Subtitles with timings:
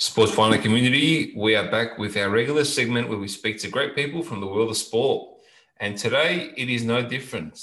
[0.00, 3.94] Sports Finder community, we are back with our regular segment where we speak to great
[3.94, 5.42] people from the world of sport.
[5.76, 7.60] And today it is no different.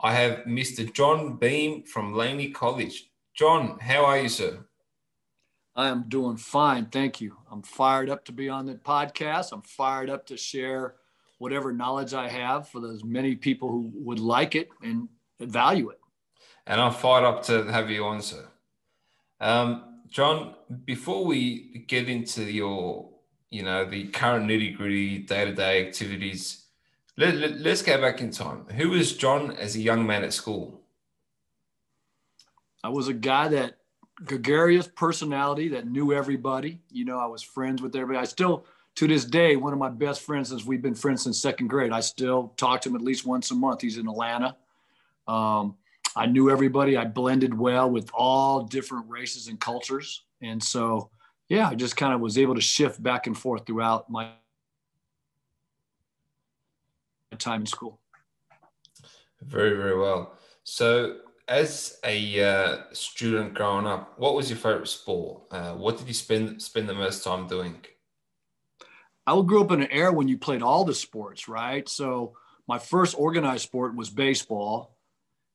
[0.00, 0.90] I have Mr.
[0.92, 3.10] John Beam from Laney College.
[3.34, 4.64] John, how are you, sir?
[5.74, 6.86] I am doing fine.
[6.86, 7.36] Thank you.
[7.50, 9.50] I'm fired up to be on the podcast.
[9.50, 10.94] I'm fired up to share
[11.38, 15.08] whatever knowledge I have for those many people who would like it and
[15.40, 15.98] value it.
[16.68, 18.46] And I'm fired up to have you on, sir.
[19.40, 23.10] Um, John, before we get into your,
[23.50, 26.64] you know, the current nitty gritty day to day activities,
[27.16, 28.66] let, let, let's go back in time.
[28.76, 30.80] Who was John as a young man at school?
[32.82, 33.78] I was a guy that
[34.24, 36.80] gregarious personality that knew everybody.
[36.90, 38.18] You know, I was friends with everybody.
[38.18, 38.64] I still,
[38.96, 41.92] to this day, one of my best friends since we've been friends since second grade.
[41.92, 43.80] I still talk to him at least once a month.
[43.80, 44.56] He's in Atlanta.
[45.26, 45.76] Um,
[46.16, 46.96] I knew everybody.
[46.96, 50.24] I blended well with all different races and cultures.
[50.40, 51.10] And so,
[51.48, 54.30] yeah, I just kind of was able to shift back and forth throughout my
[57.38, 58.00] time in school.
[59.42, 60.38] Very, very well.
[60.62, 65.42] So, as a uh, student growing up, what was your favorite sport?
[65.50, 67.76] Uh, what did you spend spend the most time doing?
[69.26, 71.88] I grew up in an era when you played all the sports, right?
[71.88, 72.34] So
[72.66, 74.93] my first organized sport was baseball,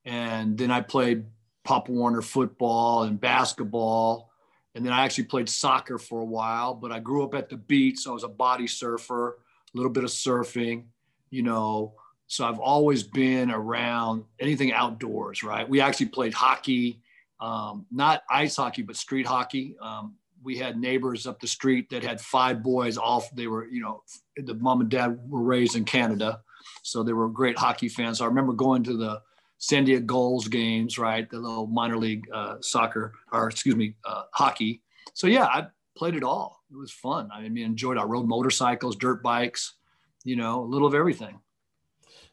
[0.09, 1.25] and then I played
[1.63, 4.31] Pop Warner football and basketball,
[4.73, 6.73] and then I actually played soccer for a while.
[6.73, 9.37] But I grew up at the beach, so I was a body surfer,
[9.73, 10.86] a little bit of surfing,
[11.30, 11.93] you know.
[12.25, 15.69] So I've always been around anything outdoors, right?
[15.69, 17.02] We actually played hockey,
[17.39, 19.75] um, not ice hockey, but street hockey.
[19.80, 22.98] Um, we had neighbors up the street that had five boys.
[22.98, 23.30] off.
[23.36, 24.02] they were, you know,
[24.37, 26.42] the mom and dad were raised in Canada,
[26.81, 28.17] so they were great hockey fans.
[28.17, 29.21] So I remember going to the
[29.59, 31.30] San Diego Gulls games, right?
[31.30, 34.81] The little minor league uh, soccer, or excuse me, uh, hockey.
[35.14, 36.64] So yeah, I played it all.
[36.71, 37.30] It was fun.
[37.33, 37.98] I mean, enjoyed.
[37.98, 39.75] I rode motorcycles, dirt bikes,
[40.23, 41.39] you know, a little of everything.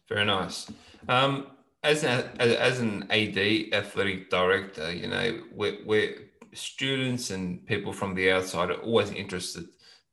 [0.08, 0.70] Very nice.
[1.08, 1.48] Um,
[1.82, 3.38] as an as an AD
[3.72, 6.14] athletic director, you know, we're, we're
[6.52, 9.66] students and people from the outside are always interested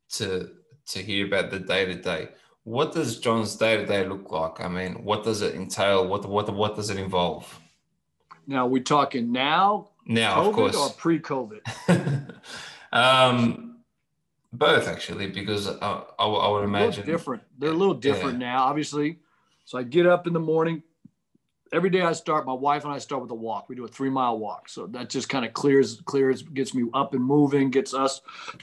[0.10, 0.50] to
[0.88, 2.30] to hear about the day to day.
[2.64, 4.62] What does John's day to day look like?
[4.62, 6.08] I mean, what does it entail?
[6.08, 7.60] What what what does it involve?
[8.48, 12.34] Now we're talking now, Now, COVID of course, or pre-COVID?
[12.92, 13.78] um,
[14.52, 17.44] both actually, because I, I, I would imagine different.
[17.58, 19.20] They're a little different now, obviously.
[19.66, 20.84] So I get up in the morning.
[21.74, 23.68] Every day I start, my wife and I start with a walk.
[23.68, 24.70] We do a three mile walk.
[24.70, 28.22] So that just kind of clears, clears, gets me up and moving, gets us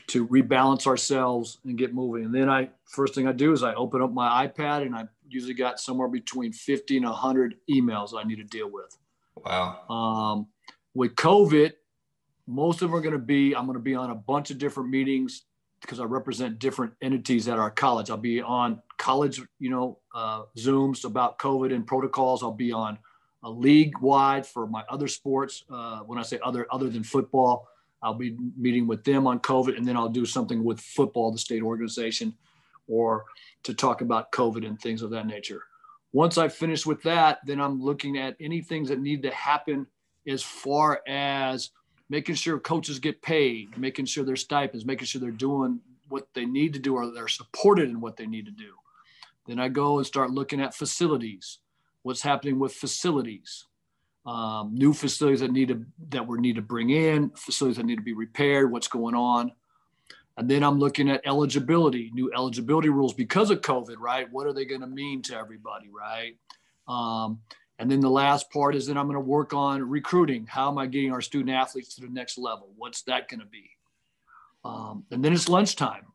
[0.08, 2.26] to rebalance ourselves and get moving.
[2.26, 5.06] And then I, first thing I do is I open up my iPad and I
[5.28, 8.96] usually got somewhere between 50 and 100 emails I need to deal with.
[9.44, 9.88] Wow.
[9.88, 10.46] Um,
[10.94, 11.72] with COVID,
[12.46, 14.58] most of them are going to be, I'm going to be on a bunch of
[14.58, 15.42] different meetings
[15.80, 18.10] because I represent different entities at our college.
[18.10, 22.42] I'll be on college, you know, uh, Zooms about COVID and protocols.
[22.42, 22.98] I'll be on
[23.42, 25.64] a league wide for my other sports.
[25.70, 27.66] Uh, when I say other, other than football,
[28.02, 31.38] I'll be meeting with them on COVID, and then I'll do something with football, the
[31.38, 32.34] state organization,
[32.88, 33.24] or
[33.62, 35.62] to talk about COVID and things of that nature.
[36.12, 39.86] Once I finish with that, then I'm looking at any things that need to happen
[40.26, 41.70] as far as
[42.10, 46.44] making sure coaches get paid, making sure their stipends, making sure they're doing what they
[46.44, 48.74] need to do or they're supported in what they need to do.
[49.50, 51.58] Then I go and start looking at facilities.
[52.02, 53.66] What's happening with facilities?
[54.24, 57.96] Um, new facilities that need to that we need to bring in, facilities that need
[57.96, 58.70] to be repaired.
[58.70, 59.50] What's going on?
[60.36, 64.30] And then I'm looking at eligibility, new eligibility rules because of COVID, right?
[64.30, 66.36] What are they going to mean to everybody, right?
[66.86, 67.40] Um,
[67.80, 70.46] and then the last part is that I'm going to work on recruiting.
[70.46, 72.68] How am I getting our student athletes to the next level?
[72.76, 73.70] What's that going to be?
[74.64, 76.06] Um, and then it's lunchtime,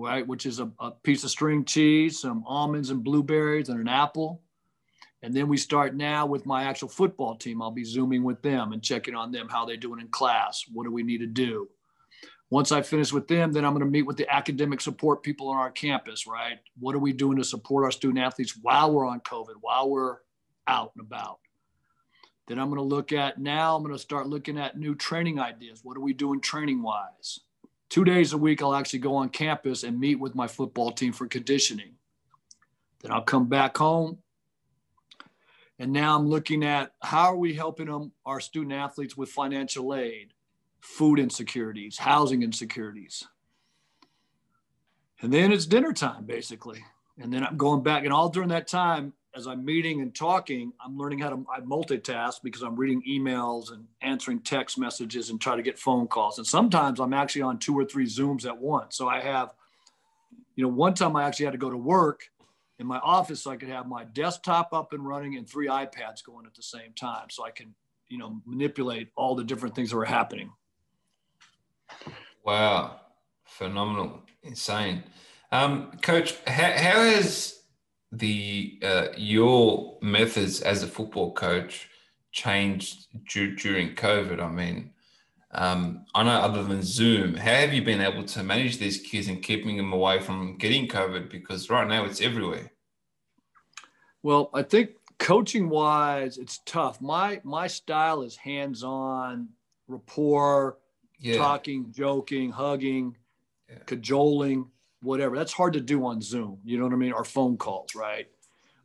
[0.00, 0.26] right?
[0.26, 4.42] Which is a, a piece of string cheese, some almonds and blueberries, and an apple.
[5.22, 7.60] And then we start now with my actual football team.
[7.60, 10.64] I'll be zooming with them and checking on them how they're doing in class.
[10.72, 11.68] What do we need to do?
[12.50, 15.48] Once I finish with them, then I'm going to meet with the academic support people
[15.48, 16.58] on our campus, right?
[16.78, 20.18] What are we doing to support our student athletes while we're on COVID, while we're
[20.66, 21.40] out and about?
[22.46, 25.38] Then I'm going to look at now, I'm going to start looking at new training
[25.38, 25.80] ideas.
[25.82, 27.40] What are we doing training wise?
[27.88, 31.12] Two days a week, I'll actually go on campus and meet with my football team
[31.12, 31.94] for conditioning.
[33.00, 34.18] Then I'll come back home.
[35.78, 39.94] And now I'm looking at how are we helping them, our student athletes with financial
[39.94, 40.32] aid,
[40.80, 43.24] food insecurities, housing insecurities.
[45.22, 46.84] And then it's dinner time, basically.
[47.20, 50.72] And then I'm going back, and all during that time, as I'm meeting and talking,
[50.84, 55.40] I'm learning how to I multitask because I'm reading emails and answering text messages and
[55.40, 56.38] try to get phone calls.
[56.38, 58.96] And sometimes I'm actually on two or three Zooms at once.
[58.96, 59.54] So I have,
[60.56, 62.24] you know, one time I actually had to go to work
[62.80, 66.24] in my office so I could have my desktop up and running and three iPads
[66.24, 67.74] going at the same time so I can,
[68.08, 70.50] you know, manipulate all the different things that were happening.
[72.44, 73.00] Wow.
[73.44, 74.20] Phenomenal.
[74.42, 75.04] Insane.
[75.52, 77.58] Um, Coach, how, how has
[78.12, 81.88] the uh, your methods as a football coach
[82.32, 84.40] changed d- during COVID?
[84.40, 84.92] I mean,
[85.52, 89.28] um, I know other than Zoom, how have you been able to manage these kids
[89.28, 91.30] and keeping them away from getting COVID?
[91.30, 92.72] Because right now it's everywhere.
[94.22, 97.00] Well, I think coaching wise, it's tough.
[97.00, 99.48] My my style is hands on,
[99.86, 100.78] rapport,
[101.18, 101.36] yeah.
[101.36, 103.16] talking, joking, hugging,
[103.68, 103.78] yeah.
[103.86, 104.66] cajoling
[105.02, 105.36] whatever.
[105.36, 108.26] That's hard to do on Zoom, you know what I mean, or phone calls, right?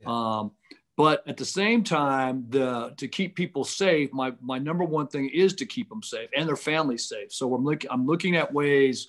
[0.01, 0.07] Yeah.
[0.07, 0.51] Um,
[0.95, 5.30] but at the same time, the to keep people safe, my my number one thing
[5.30, 7.33] is to keep them safe and their families safe.
[7.33, 9.07] So I'm looking I'm looking at ways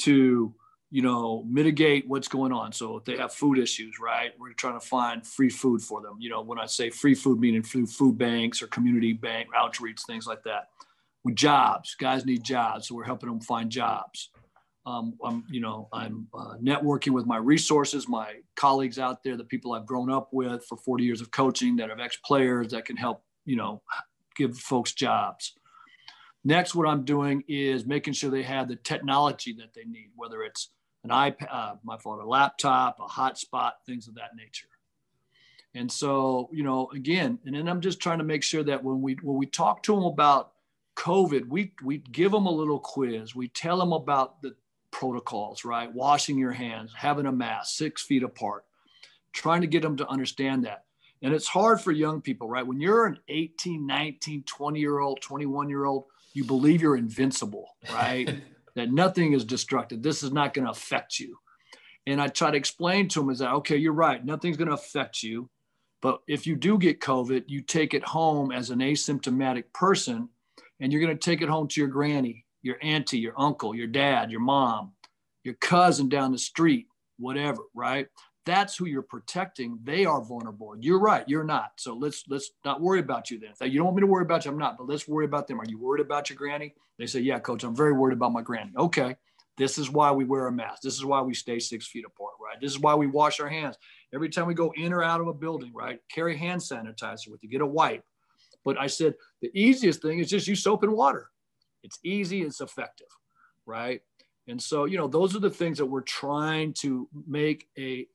[0.00, 0.54] to
[0.90, 2.72] you know mitigate what's going on.
[2.72, 6.16] So if they have food issues, right, we're trying to find free food for them.
[6.18, 10.00] You know, when I say free food, meaning through food banks or community bank outreach,
[10.06, 10.68] things like that.
[11.22, 14.30] With jobs, guys need jobs, so we're helping them find jobs.
[14.90, 19.44] Um, I'm, you know, I'm uh, networking with my resources, my colleagues out there, the
[19.44, 22.96] people I've grown up with for 40 years of coaching that have ex-players that can
[22.96, 23.82] help, you know,
[24.36, 25.54] give folks jobs.
[26.44, 30.42] Next, what I'm doing is making sure they have the technology that they need, whether
[30.42, 30.70] it's
[31.04, 34.66] an iPad, uh, my phone, a laptop, a hotspot, things of that nature.
[35.74, 39.02] And so, you know, again, and then I'm just trying to make sure that when
[39.02, 40.52] we when we talk to them about
[40.96, 43.36] COVID, we we give them a little quiz.
[43.36, 44.56] We tell them about the
[45.00, 45.90] protocols, right?
[45.90, 48.66] Washing your hands, having a mask, six feet apart,
[49.32, 50.84] trying to get them to understand that.
[51.22, 52.66] And it's hard for young people, right?
[52.66, 56.04] When you're an 18, 19, 20 year old, 21 year old,
[56.34, 58.42] you believe you're invincible, right?
[58.74, 60.02] that nothing is destructive.
[60.02, 61.38] This is not going to affect you.
[62.06, 64.22] And I try to explain to them is that, okay, you're right.
[64.22, 65.48] Nothing's going to affect you.
[66.02, 70.28] But if you do get COVID, you take it home as an asymptomatic person
[70.78, 73.86] and you're going to take it home to your granny your auntie, your uncle, your
[73.86, 74.92] dad, your mom,
[75.44, 76.86] your cousin down the street,
[77.18, 78.06] whatever, right?
[78.46, 79.78] That's who you're protecting.
[79.84, 80.74] They are vulnerable.
[80.80, 81.24] You're right.
[81.28, 81.72] You're not.
[81.76, 83.70] So let's let's not worry about you then.
[83.70, 84.78] You don't want me to worry about you, I'm not.
[84.78, 85.60] But let's worry about them.
[85.60, 86.74] Are you worried about your granny?
[86.98, 88.72] They say, Yeah, coach, I'm very worried about my granny.
[88.76, 89.16] Okay.
[89.58, 90.80] This is why we wear a mask.
[90.80, 92.58] This is why we stay six feet apart, right?
[92.60, 93.76] This is why we wash our hands
[94.14, 96.00] every time we go in or out of a building, right?
[96.10, 98.02] Carry hand sanitizer with you, get a wipe.
[98.64, 101.28] But I said the easiest thing is just use soap and water.
[101.82, 103.08] It's easy, it's effective,
[103.66, 104.00] right?
[104.48, 108.06] And so, you know, those are the things that we're trying to make a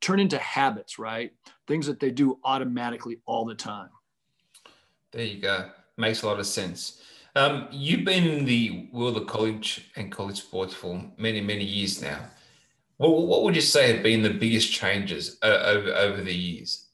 [0.00, 1.32] turn into habits, right?
[1.66, 3.88] Things that they do automatically all the time.
[5.12, 5.70] There you go.
[5.96, 7.00] Makes a lot of sense.
[7.36, 12.02] Um, you've been in the world of college and college sports for many, many years
[12.02, 12.20] now.
[12.98, 16.86] What, what would you say have been the biggest changes uh, over, over the years?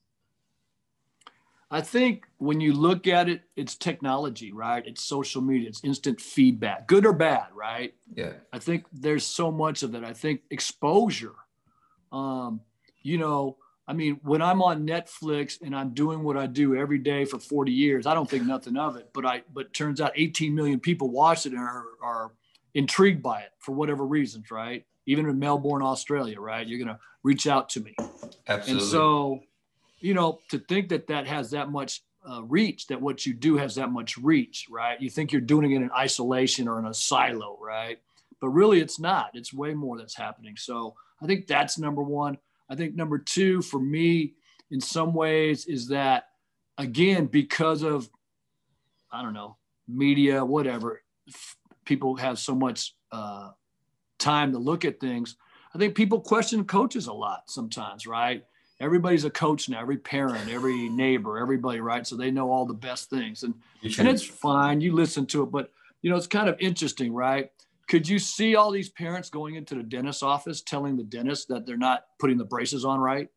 [1.70, 4.84] I think when you look at it, it's technology, right?
[4.84, 7.94] It's social media, it's instant feedback, good or bad, right?
[8.12, 8.32] Yeah.
[8.52, 10.04] I think there's so much of that.
[10.04, 11.36] I think exposure.
[12.10, 12.60] Um,
[13.02, 16.98] you know, I mean, when I'm on Netflix and I'm doing what I do every
[16.98, 19.10] day for 40 years, I don't think nothing of it.
[19.12, 22.32] But I, but turns out 18 million people watch it and are, are
[22.74, 24.84] intrigued by it for whatever reasons, right?
[25.06, 26.66] Even in Melbourne, Australia, right?
[26.66, 27.94] You're gonna reach out to me.
[28.48, 28.72] Absolutely.
[28.72, 29.40] And so
[30.00, 33.56] you know, to think that that has that much uh, reach, that what you do
[33.56, 35.00] has that much reach, right?
[35.00, 37.98] You think you're doing it in isolation or in a silo, right?
[38.40, 39.30] But really, it's not.
[39.34, 40.56] It's way more that's happening.
[40.56, 42.38] So I think that's number one.
[42.68, 44.34] I think number two for me,
[44.70, 46.24] in some ways, is that
[46.78, 48.08] again because of
[49.12, 49.56] I don't know
[49.88, 51.02] media, whatever.
[51.84, 53.50] People have so much uh,
[54.18, 55.36] time to look at things.
[55.74, 58.44] I think people question coaches a lot sometimes, right?
[58.80, 62.06] Everybody's a coach now every parent every neighbor everybody right?
[62.06, 63.42] So they know all the best things.
[63.42, 63.54] And
[63.98, 65.70] and it's fine you listen to it but
[66.02, 67.50] you know it's kind of interesting right?
[67.88, 71.66] Could you see all these parents going into the dentist's office telling the dentist that
[71.66, 73.28] they're not putting the braces on right?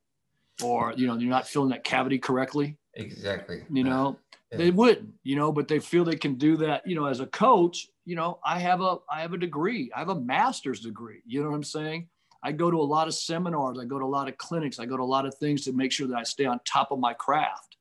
[0.63, 2.77] Or you know you're not filling that cavity correctly?
[2.95, 3.63] Exactly.
[3.71, 4.17] you know
[4.51, 4.57] Yeah.
[4.59, 6.85] they wouldn't you know but they feel they can do that.
[6.87, 9.99] You know as a coach you know i have a i have a degree i
[9.99, 12.07] have a master's degree you know what i'm saying
[12.43, 14.85] i go to a lot of seminars i go to a lot of clinics i
[14.85, 16.99] go to a lot of things to make sure that i stay on top of
[16.99, 17.77] my craft.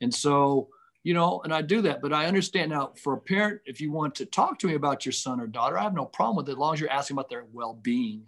[0.00, 0.68] And so
[1.02, 3.90] you know and i do that but i understand now for a parent if you
[3.90, 6.48] want to talk to me about your son or daughter i have no problem with
[6.48, 8.24] it as long as you're asking about their well-being.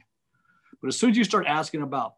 [0.81, 2.14] But as soon as you start asking about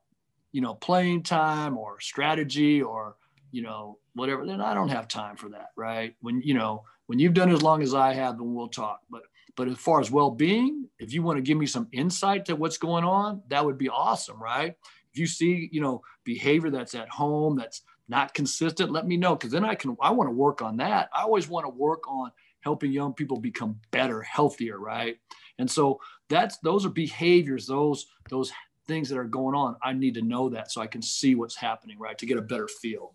[0.52, 3.16] you know playing time or strategy or
[3.50, 6.14] you know whatever then i don't have time for that right?
[6.20, 9.00] When you know when you've done as long as i have then we'll talk.
[9.10, 9.22] But
[9.56, 12.78] but as far as well-being if you want to give me some insight to what's
[12.78, 14.74] going on that would be awesome right?
[15.12, 19.34] If you see you know behavior that's at home that's not consistent let me know
[19.34, 21.08] because then i can i want to work on that.
[21.12, 22.30] I always want to work on
[22.60, 25.16] helping young people become better healthier right?
[25.58, 28.52] And so that's those are behaviors those those
[28.86, 29.76] things that are going on.
[29.82, 32.42] I need to know that so i can see what's happening right to get a
[32.42, 33.14] better feel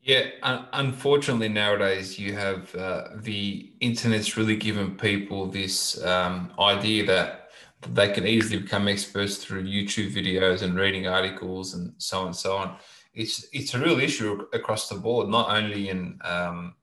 [0.00, 7.04] Yeah, un- unfortunately nowadays you have uh, the internet's really given people this um, idea
[7.06, 7.50] that
[7.90, 12.36] they can easily become experts through YouTube videos and reading articles and so on and
[12.36, 12.76] so on.
[13.14, 16.74] It's it's a real issue across the board, not only in um,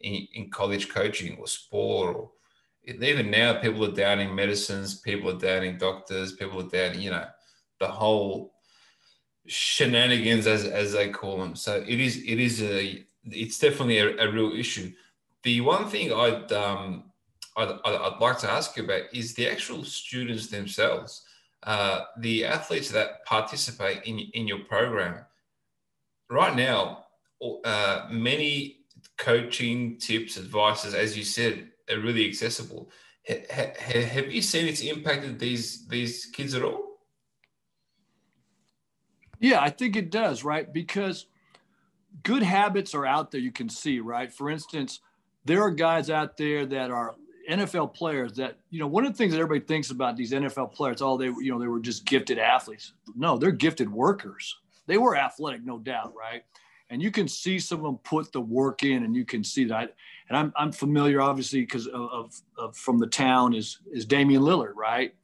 [0.00, 2.30] in, in college coaching or sport or
[2.84, 7.26] even now people are doubting medicines, people are doubting doctors, people are doubting you know
[7.80, 8.54] the whole
[9.50, 11.56] shenanigans as as they call them.
[11.56, 14.92] So it is it is a it's definitely a, a real issue.
[15.42, 17.10] The one thing I'd um
[17.56, 21.24] I'd, I'd like to ask you about is the actual students themselves,
[21.64, 25.24] uh, the athletes that participate in in your program.
[26.30, 27.06] Right now,
[27.64, 28.84] uh, many
[29.18, 32.88] coaching tips, advices, as you said, are really accessible.
[33.28, 36.89] Ha- ha- have you seen it's impacted these these kids at all?
[39.40, 40.70] Yeah, I think it does, right?
[40.70, 41.26] Because
[42.22, 44.32] good habits are out there you can see, right?
[44.32, 45.00] For instance,
[45.44, 47.14] there are guys out there that are
[47.48, 50.72] NFL players that, you know, one of the things that everybody thinks about these NFL
[50.72, 52.92] players, oh, they, you know, they were just gifted athletes.
[53.16, 54.56] No, they're gifted workers.
[54.86, 56.44] They were athletic, no doubt, right?
[56.90, 59.64] And you can see some of them put the work in, and you can see
[59.66, 59.94] that.
[60.28, 64.42] And I'm, I'm familiar, obviously, because of, of, of from the town is is Damian
[64.42, 65.14] Lillard, right?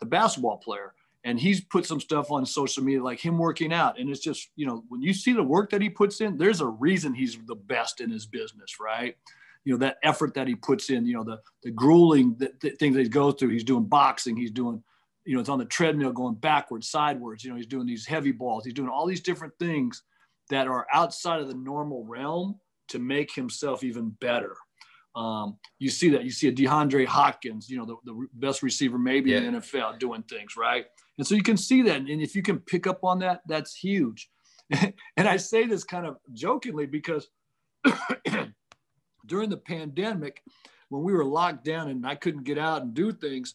[0.00, 3.98] The basketball player and he's put some stuff on social media like him working out.
[3.98, 6.60] And it's just you know when you see the work that he puts in there's
[6.60, 9.16] a reason he's the best in his business right?
[9.64, 12.96] You know that effort that he puts in you know the the grueling the, things
[12.96, 13.50] that he goes through.
[13.50, 14.36] He's doing boxing.
[14.36, 14.82] He's doing
[15.24, 18.32] you know it's on the treadmill going backwards sideways you know he's doing these heavy
[18.32, 18.64] balls.
[18.64, 20.02] He's doing all these different things
[20.50, 24.56] that are outside of the normal realm to make himself even better
[25.14, 28.98] um, you see that you see a DeAndre Hopkins, you know, the, the best receiver
[28.98, 30.86] maybe in the NFL doing things right.
[31.18, 31.96] And so you can see that.
[31.96, 34.30] And if you can pick up on that, that's huge.
[34.70, 37.28] and I say this kind of jokingly because
[39.26, 40.42] during the pandemic,
[40.88, 43.54] when we were locked down and I couldn't get out and do things,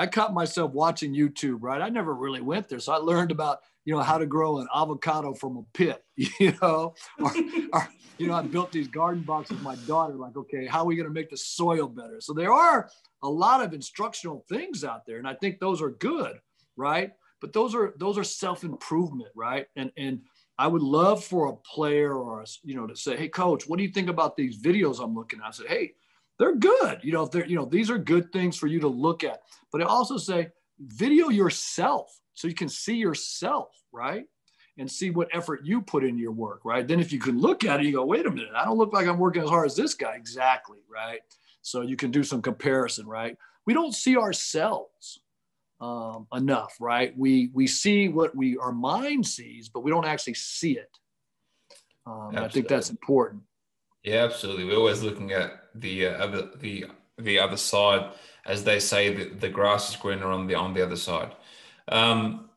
[0.00, 1.82] I caught myself watching YouTube, right?
[1.82, 2.80] I never really went there.
[2.80, 6.54] So I learned about, you know, how to grow an avocado from a pit, you
[6.62, 7.32] know, or,
[7.72, 7.88] or
[8.18, 10.96] you know, I built these garden boxes with my daughter, like, okay, how are we
[10.96, 12.20] going to make the soil better?
[12.20, 12.88] So there are
[13.22, 15.18] a lot of instructional things out there.
[15.18, 16.38] And I think those are good
[16.80, 17.12] right?
[17.40, 19.66] But those are those are self improvement, right?
[19.76, 20.20] And and
[20.58, 23.76] I would love for a player or a, you know to say, hey, coach, what
[23.76, 25.46] do you think about these videos I'm looking at?
[25.46, 25.92] I said, hey,
[26.40, 27.00] they're good.
[27.02, 29.42] You know, they're you know these are good things for you to look at.
[29.70, 30.48] But I also say,
[30.80, 34.24] video yourself so you can see yourself, right?
[34.78, 36.88] And see what effort you put into your work, right?
[36.88, 38.94] Then if you can look at it, you go, wait a minute, I don't look
[38.94, 40.14] like I'm working as hard as this guy.
[40.14, 41.20] Exactly, right?
[41.60, 43.36] So you can do some comparison, right?
[43.66, 45.20] We don't see ourselves
[45.82, 47.12] um, enough, right?
[47.18, 50.96] We we see what we our mind sees, but we don't actually see it.
[52.06, 53.42] Um, I think that's important.
[54.02, 54.64] Yeah, absolutely.
[54.64, 56.86] We're always looking at the uh, other the
[57.18, 58.12] the other side,
[58.46, 61.34] as they say, the, the grass is greener on the on the other side.
[61.88, 62.48] Um,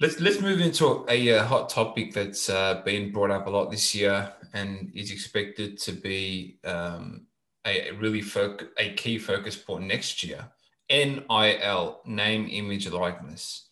[0.00, 3.70] let's let's move into a, a hot topic that's uh, been brought up a lot
[3.70, 7.26] this year and is expected to be um,
[7.66, 10.48] a really foc- a key focus point next year.
[10.90, 13.68] NIL, name, image, likeness.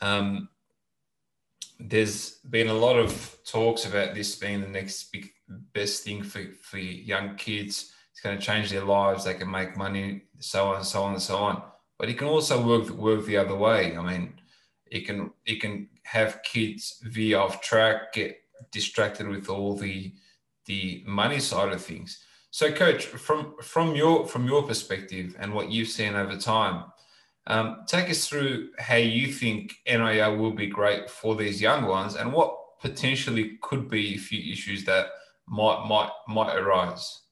[0.00, 0.48] Um,
[1.78, 5.30] there's been a lot of talks about this being the next big
[5.72, 7.92] best thing for, for young kids.
[8.12, 9.24] It's going to change their lives.
[9.24, 11.62] They can make money, so on, and so on, and so on.
[11.98, 13.96] But it can also work work the other way.
[13.96, 14.34] I mean,
[14.86, 18.36] it can it can have kids veer off track, get
[18.72, 20.14] distracted with all the
[20.66, 22.24] the money side of things.
[22.50, 26.84] So, coach, from from your from your perspective and what you've seen over time,
[27.48, 32.14] um, take us through how you think NIL will be great for these young ones,
[32.14, 35.06] and what potentially could be a few issues that
[35.46, 37.22] might might might arise.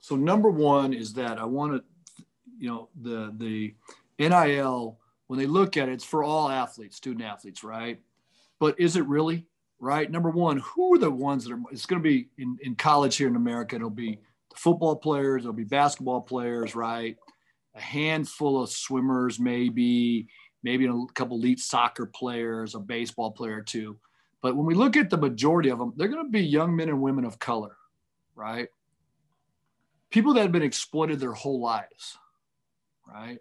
[0.00, 2.24] So, number one is that I want to,
[2.58, 3.74] you know, the the
[4.18, 8.00] NIL when they look at it, it's for all athletes, student athletes, right?
[8.58, 9.46] But is it really?
[9.84, 10.10] right?
[10.10, 13.16] Number one, who are the ones that are, it's going to be in, in college
[13.16, 14.18] here in America, it'll be
[14.56, 17.16] football players, it'll be basketball players, right?
[17.74, 20.28] A handful of swimmers, maybe,
[20.62, 23.98] maybe a couple elite soccer players, a baseball player too.
[24.42, 26.88] But when we look at the majority of them, they're going to be young men
[26.88, 27.76] and women of color,
[28.34, 28.68] right?
[30.10, 32.18] People that have been exploited their whole lives,
[33.06, 33.38] right?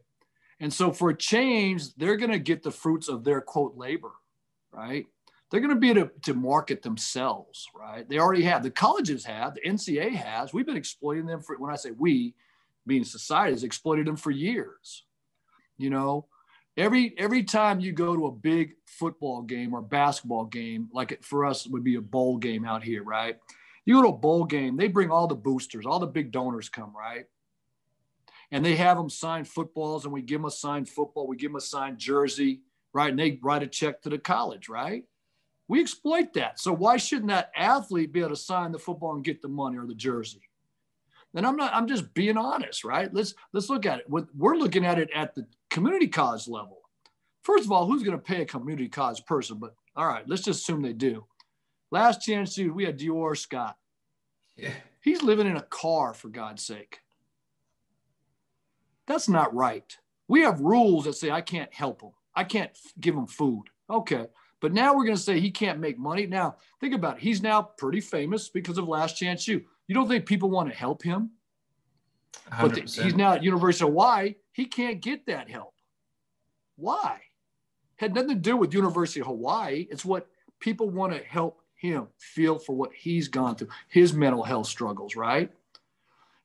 [0.59, 4.11] And so for a change, they're going to get the fruits of their quote labor,
[4.71, 5.05] right?
[5.53, 8.09] they're going to be to, to market themselves, right?
[8.09, 8.63] They already have.
[8.63, 10.51] The colleges have, the NCAA has.
[10.51, 12.33] We've been exploiting them for, when I say we,
[12.85, 15.05] being society, has exploited them for years.
[15.77, 16.27] You know,
[16.77, 21.25] every every time you go to a big football game or basketball game, like it,
[21.25, 23.37] for us would be a bowl game out here, right?
[23.85, 26.69] You go to a bowl game, they bring all the boosters, all the big donors
[26.69, 27.25] come, right?
[28.51, 31.51] And they have them sign footballs, and we give them a signed football, we give
[31.51, 32.61] them a signed jersey,
[32.93, 33.09] right?
[33.09, 35.03] And they write a check to the college, right?
[35.67, 36.59] We exploit that.
[36.59, 39.77] So why shouldn't that athlete be able to sign the football and get the money
[39.77, 40.41] or the jersey?
[41.35, 43.11] And I'm not, I'm just being honest, right?
[43.13, 44.05] Let's let's look at it.
[44.07, 46.81] We're looking at it at the community college level.
[47.41, 49.57] First of all, who's going to pay a community college person?
[49.57, 51.25] But all right, let's just assume they do.
[51.91, 53.77] Last chance, dude, we had Dior Scott.
[54.55, 54.71] Yeah.
[55.01, 56.99] He's living in a car, for God's sake.
[59.05, 59.97] That's not right.
[60.27, 62.11] We have rules that say I can't help him.
[62.35, 63.65] I can't give him food.
[63.89, 64.27] Okay.
[64.61, 66.25] But now we're going to say he can't make money.
[66.25, 67.23] Now, think about it.
[67.23, 69.61] He's now pretty famous because of Last Chance U.
[69.87, 71.31] You don't think people want to help him?
[72.51, 72.61] 100%.
[72.61, 74.35] But the, he's now at University of Hawaii.
[74.51, 75.73] He can't get that help.
[76.75, 77.21] Why?
[77.97, 79.87] Had nothing to do with University of Hawaii.
[79.89, 80.27] It's what
[80.59, 85.15] people want to help him feel for what he's gone through, his mental health struggles,
[85.15, 85.51] right?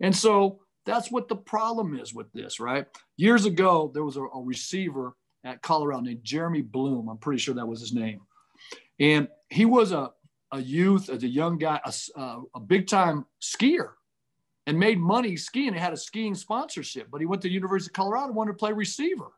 [0.01, 2.87] And so that's what the problem is with this, right?
[3.17, 7.09] Years ago, there was a, a receiver at Colorado named Jeremy Bloom.
[7.09, 8.21] I'm pretty sure that was his name.
[8.99, 10.11] And he was a,
[10.53, 13.91] a youth, as a young guy, a, a big time skier
[14.67, 15.75] and made money skiing.
[15.75, 18.53] He had a skiing sponsorship, but he went to the University of Colorado and wanted
[18.53, 19.33] to play receiver.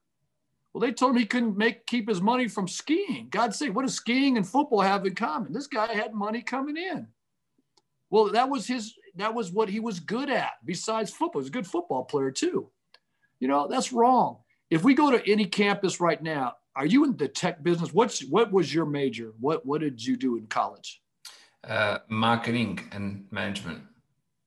[0.73, 3.29] Well, they told him he couldn't make keep his money from skiing.
[3.31, 5.53] God sake, what does skiing and football have in common?
[5.53, 7.09] This guy had money coming in.
[8.09, 11.41] Well, that was his that was what he was good at besides football.
[11.41, 12.71] He was a good football player too.
[13.41, 14.39] You know, that's wrong
[14.71, 17.93] if we go to any campus right now, are you in the tech business?
[17.93, 19.35] What's what was your major?
[19.39, 21.03] What what did you do in college?
[21.63, 23.83] Uh, marketing and management.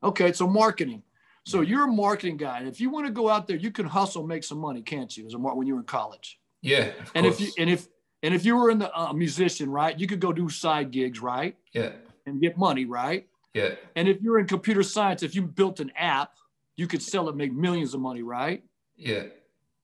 [0.03, 1.03] Okay, so marketing.
[1.45, 3.85] So you're a marketing guy, and if you want to go out there, you can
[3.85, 5.27] hustle, make some money, can't you?
[5.27, 6.39] As a when you were in college.
[6.63, 6.93] Yeah.
[7.13, 7.87] and if you and if
[8.23, 11.21] and if you were in the uh, musician, right, you could go do side gigs,
[11.21, 11.55] right?
[11.71, 11.91] Yeah.
[12.25, 13.27] And get money, right?
[13.53, 13.75] Yeah.
[13.95, 16.31] And if you're in computer science, if you built an app,
[16.77, 18.63] you could sell it, make millions of money, right?
[18.95, 19.25] Yeah.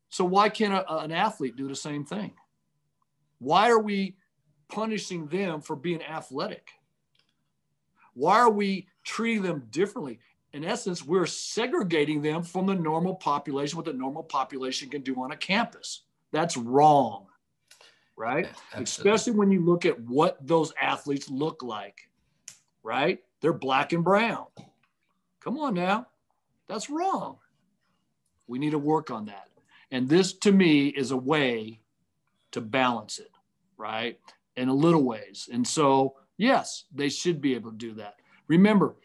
[0.10, 2.34] So why can't a, an athlete do the same thing?
[3.39, 4.15] Why are we
[4.67, 6.69] punishing them for being athletic?
[8.13, 10.19] Why are we treating them differently?
[10.54, 15.15] In essence, we're segregating them from the normal population, what the normal population can do
[15.22, 16.04] on a campus.
[16.32, 17.28] That's wrong,
[18.17, 18.45] right?
[18.74, 22.10] Yeah, Especially when you look at what those athletes look like,
[22.84, 23.19] right?
[23.41, 24.48] They're black and brown.
[25.39, 26.08] Come on now.
[26.67, 27.38] That's wrong.
[28.48, 29.48] We need to work on that.
[29.91, 31.82] And this to me is a way
[32.52, 33.32] to balance it,
[33.78, 34.19] right?
[34.56, 35.49] In a little ways.
[35.52, 38.15] And so, yes, they should be able to do that.
[38.47, 38.95] Remember,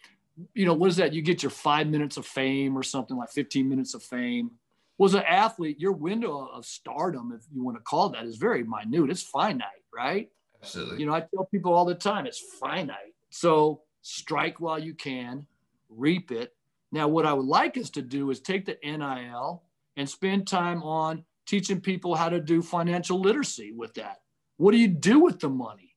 [0.55, 1.13] you know, what is that?
[1.13, 4.51] You get your five minutes of fame or something like 15 minutes of fame.
[4.99, 8.37] Was well, an athlete, your window of stardom, if you want to call that, is
[8.37, 9.11] very minute.
[9.11, 10.31] It's finite, right?
[10.63, 11.01] Absolutely.
[11.01, 13.15] You know, I tell people all the time, it's finite.
[13.31, 15.47] So strike while you can,
[15.89, 16.55] reap it.
[16.93, 19.63] Now, what I would like us to do is take the NIL
[19.97, 24.19] and spend time on teaching people how to do financial literacy with that.
[24.57, 25.97] What do you do with the money?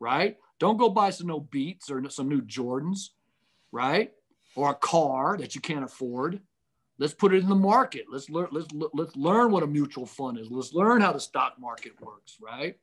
[0.00, 0.36] Right?
[0.58, 3.10] Don't go buy some new Beats or some new Jordans,
[3.70, 4.12] right?
[4.54, 6.40] Or a car that you can't afford.
[6.98, 8.04] Let's put it in the market.
[8.10, 8.48] Let's learn.
[8.52, 10.50] Let's let's learn what a mutual fund is.
[10.50, 12.76] Let's learn how the stock market works, right?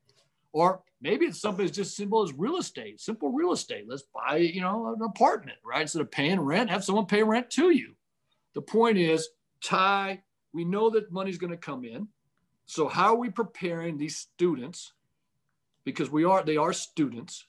[0.52, 3.86] Or maybe it's something as just simple as real estate, simple real estate.
[3.88, 5.84] Let's buy, you know, an apartment, right?
[5.84, 7.96] Instead of paying rent, have someone pay rent to you.
[8.56, 9.30] The point is
[9.64, 12.08] tie we know that money's going to come in.
[12.66, 14.94] So how are we preparing these students?
[15.84, 17.46] Because we are, they are students.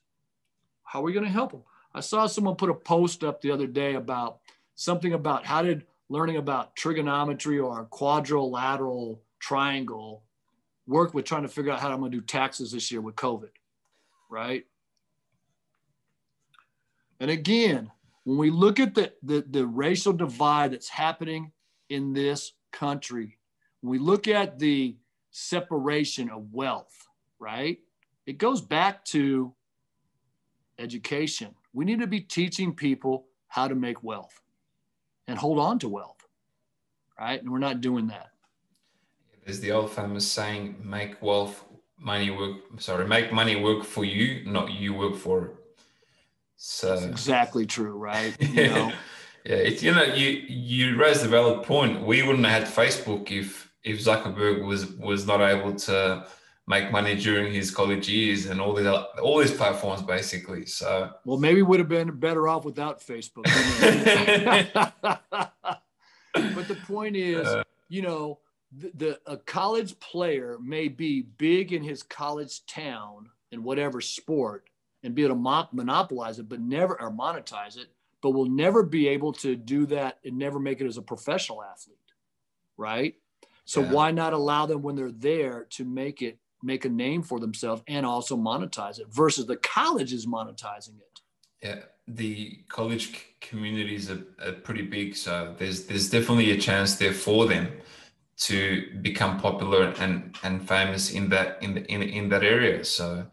[0.84, 1.62] How are we going to help them?
[1.94, 4.38] I saw someone put a post up the other day about
[4.74, 10.22] something about how did learning about trigonometry or quadrilateral triangle
[10.86, 13.14] work with trying to figure out how I'm going to do taxes this year with
[13.14, 13.50] COVID,
[14.28, 14.64] right?
[17.20, 17.90] And again,
[18.24, 21.52] when we look at the, the, the racial divide that's happening
[21.88, 23.38] in this country,
[23.80, 24.96] when we look at the
[25.30, 27.78] separation of wealth, right?
[28.26, 29.54] It goes back to
[30.78, 31.54] education.
[31.72, 34.40] We need to be teaching people how to make wealth
[35.26, 36.26] and hold on to wealth,
[37.18, 37.40] right?
[37.40, 38.30] And we're not doing that.
[39.44, 41.64] There's the old famous saying, make wealth
[41.98, 45.56] money work, sorry, make money work for you, not you work for it.
[46.56, 48.37] So That's exactly true, right?
[48.40, 48.92] You know?
[49.44, 52.05] Yeah, it's you know, you you raised a valid point.
[52.05, 56.26] We wouldn't have had Facebook if if Zuckerberg was was not able to
[56.66, 60.66] make money during his college years and all these all these platforms basically.
[60.66, 63.44] So well, maybe would have been better off without Facebook.
[66.35, 68.38] but the point is, uh, you know,
[68.76, 74.68] the, the a college player may be big in his college town in whatever sport
[75.03, 77.88] and be able to monopolize it, but never or monetize it,
[78.22, 81.62] but will never be able to do that and never make it as a professional
[81.62, 81.96] athlete,
[82.76, 83.14] right?
[83.64, 83.92] So yeah.
[83.92, 87.83] why not allow them when they're there to make it make a name for themselves
[87.87, 91.20] and also monetize it versus the college is monetizing it.
[91.62, 97.12] Yeah, the college communities are, are pretty big, so there's there's definitely a chance there
[97.12, 97.70] for them
[98.38, 102.85] to become popular and and famous in that in the, in in that area.
[102.85, 103.26] So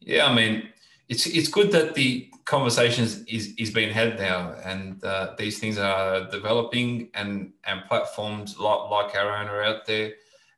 [0.00, 0.68] yeah, I mean
[1.12, 5.76] it's it's good that the conversations is is being had now, and uh, these things
[5.76, 10.12] are developing, and and platforms like like our own are out there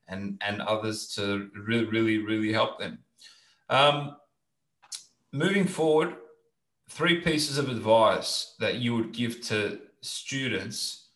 [0.07, 2.99] and and others to really really really help them.
[3.69, 4.17] Um,
[5.33, 6.15] moving forward,
[6.89, 11.09] three pieces of advice that you would give to students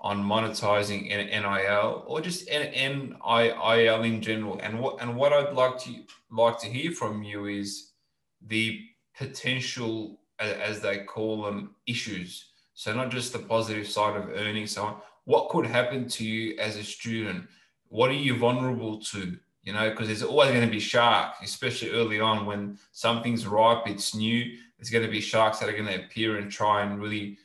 [0.00, 4.58] on monetizing NIL or just NIL in general.
[4.60, 5.90] And what and what I'd like to
[6.32, 7.89] like to hear from you is
[8.46, 8.80] the
[9.16, 12.46] potential, as they call them, issues.
[12.74, 14.66] So not just the positive side of earning.
[14.66, 17.46] So what could happen to you as a student
[17.90, 19.36] what are you vulnerable to?
[19.62, 23.86] You know, because there's always going to be sharks, especially early on when something's ripe,
[23.86, 24.56] it's new.
[24.78, 27.36] There's going to be sharks that are going to appear and try and really,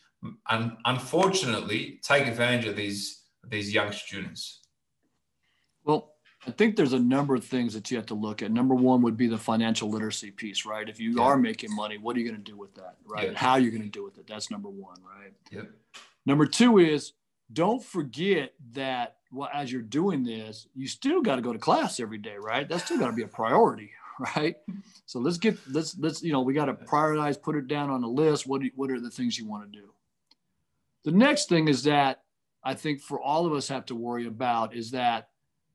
[0.50, 4.62] un- unfortunately, take advantage of these these young students.
[6.48, 8.52] I think there's a number of things that you have to look at.
[8.52, 10.88] Number one would be the financial literacy piece, right?
[10.88, 11.24] If you yeah.
[11.24, 13.24] are making money, what are you going to do with that, right?
[13.24, 13.30] Yeah.
[13.30, 14.28] And how you're going to do with it.
[14.28, 15.34] That's number one, right?
[15.52, 15.72] Yep.
[16.26, 17.14] Number two is
[17.52, 22.00] don't forget that well, as you're doing this, you still got to go to class
[22.00, 22.68] every day, right?
[22.68, 23.92] That's still got to be a priority,
[24.36, 24.56] right?
[25.06, 28.04] So let's get let's let's you know we got to prioritize, put it down on
[28.04, 28.48] a list.
[28.48, 29.90] What do, what are the things you want to do?
[31.04, 32.24] The next thing is that
[32.64, 35.30] I think for all of us have to worry about is that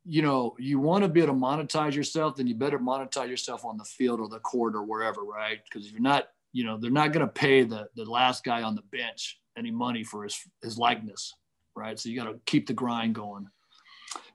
[0.05, 3.65] you know you want to be able to monetize yourself, then you better monetize yourself
[3.65, 5.59] on the field or the court or wherever, right?
[5.65, 8.63] Because if you're not, you know, they're not going to pay the the last guy
[8.63, 11.35] on the bench any money for his his likeness
[11.75, 11.99] right?
[11.99, 13.49] So you got to keep the grind going.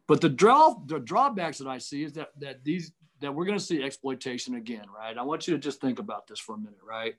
[0.08, 3.58] But the draw the drawbacks that I see is that that these that we're going
[3.58, 5.18] to see exploitation again, right?
[5.18, 7.16] I want you to just think about this for a minute, right?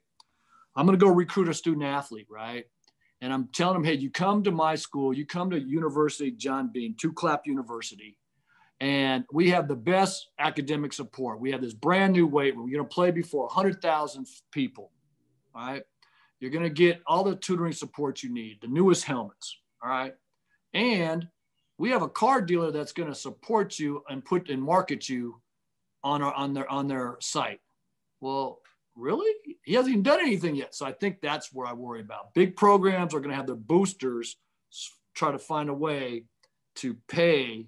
[0.75, 2.65] I'm going to go recruit a student athlete, right?
[3.19, 6.69] And I'm telling them, hey, you come to my school, you come to University John
[6.71, 8.15] Beam, Two Clap University,
[8.79, 11.39] and we have the best academic support.
[11.39, 12.69] We have this brand new weight room.
[12.69, 14.91] You're going to play before 100,000 people,
[15.55, 15.83] all right?
[16.39, 20.13] You're going to get all the tutoring support you need, the newest helmets, all right.
[20.73, 21.27] And
[21.79, 25.41] we have a car dealer that's going to support you and put and market you
[26.03, 27.59] on our, on their on their site.
[28.21, 28.59] Well,
[28.95, 29.31] really?
[29.63, 30.75] He hasn't even done anything yet.
[30.75, 32.33] So I think that's where I worry about.
[32.33, 34.37] Big programs are going to have their boosters
[35.13, 36.25] try to find a way
[36.75, 37.67] to pay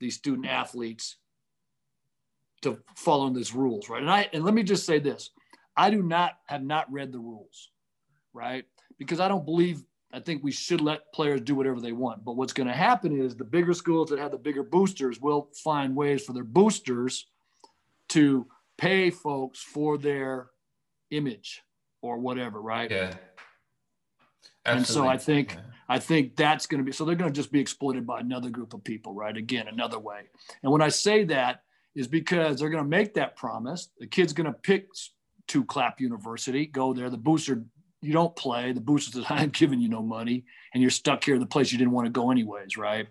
[0.00, 1.16] these student athletes
[2.62, 4.02] to follow these rules, right?
[4.02, 5.30] And I and let me just say this.
[5.76, 7.70] I do not have not read the rules,
[8.32, 8.64] right?
[8.98, 9.82] Because I don't believe
[10.12, 12.24] I think we should let players do whatever they want.
[12.24, 15.48] But what's going to happen is the bigger schools that have the bigger boosters will
[15.62, 17.26] find ways for their boosters
[18.08, 20.48] to pay folks for their
[21.10, 21.62] image
[22.02, 22.90] or whatever, right?
[22.90, 23.14] Yeah.
[24.66, 24.78] Absolutely.
[24.78, 25.60] And so I think yeah.
[25.88, 28.50] I think that's going to be so they're going to just be exploited by another
[28.50, 29.36] group of people, right?
[29.36, 30.22] Again, another way.
[30.62, 31.62] And when I say that
[31.94, 33.90] is because they're going to make that promise.
[33.98, 34.88] The kid's going to pick
[35.48, 37.10] Two Clap University, go there.
[37.10, 37.64] The booster
[38.02, 41.34] you don't play, the booster says, I'm giving you no money, and you're stuck here
[41.34, 43.08] in the place you didn't want to go anyways, right?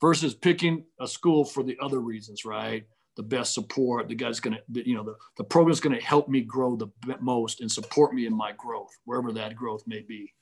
[0.00, 2.84] Versus picking a school for the other reasons, right?
[3.16, 6.76] The best support, the guy's gonna, you know, the, the program's gonna help me grow
[6.76, 6.88] the
[7.20, 10.32] most and support me in my growth, wherever that growth may be.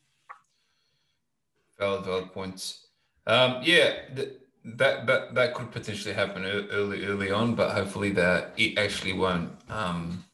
[1.78, 2.86] Valid, valid points.
[3.26, 4.32] Um, yeah, th-
[4.64, 9.52] that that that could potentially happen early early on, but hopefully that it actually won't.
[9.68, 10.24] Um,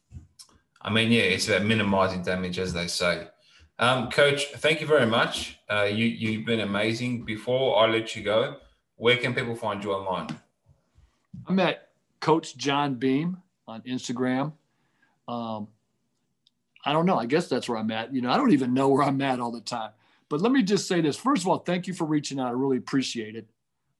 [0.81, 3.27] I mean, yeah, it's about minimizing damage, as they say.
[3.79, 5.59] Um, Coach, thank you very much.
[5.69, 7.23] Uh, you you've been amazing.
[7.23, 8.57] Before I let you go,
[8.95, 10.27] where can people find you online?
[11.47, 14.53] I'm at Coach John Beam on Instagram.
[15.27, 15.67] Um,
[16.85, 17.17] I don't know.
[17.17, 18.13] I guess that's where I'm at.
[18.13, 19.91] You know, I don't even know where I'm at all the time.
[20.33, 21.15] But let me just say this.
[21.15, 22.47] First of all, thank you for reaching out.
[22.47, 23.45] I really appreciate it.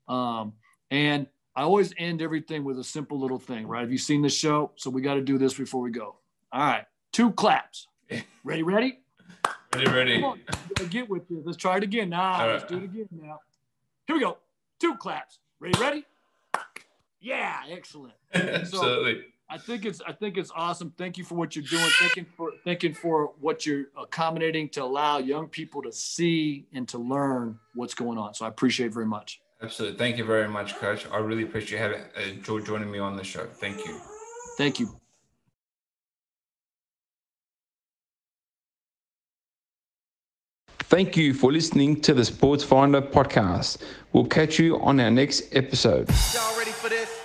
[0.07, 0.53] Um,
[0.89, 3.81] and I always end everything with a simple little thing, right?
[3.81, 4.71] Have you seen the show?
[4.75, 6.15] So we got to do this before we go.
[6.51, 7.85] All right, two claps.
[8.43, 8.97] Ready, ready?
[9.75, 10.23] Ready, ready.
[10.23, 10.39] On,
[10.89, 11.37] get with this.
[11.45, 12.09] Let's try it again.
[12.09, 12.53] Now, right.
[12.53, 13.39] let's do it again now.
[14.07, 14.37] Here we go.
[14.79, 15.37] Two claps.
[15.59, 16.03] Ready, ready?
[17.21, 18.15] Yeah, excellent.
[18.33, 19.25] Absolutely.
[19.53, 20.93] So, I think it's I think it's awesome.
[20.97, 21.89] Thank you for what you're doing.
[21.99, 26.97] Thinking for thinking for what you're accommodating to allow young people to see and to
[26.97, 28.33] learn what's going on.
[28.33, 29.41] So I appreciate it very much.
[29.61, 29.97] Absolutely.
[29.97, 31.07] Thank you very much, Coach.
[31.11, 33.45] I really appreciate having uh, joining me on the show.
[33.45, 33.99] Thank you.
[34.57, 34.99] Thank you.
[40.79, 43.81] Thank you for listening to the Sports Finder podcast.
[44.11, 46.09] We'll catch you on our next episode.
[46.35, 47.22] Y'all ready for this?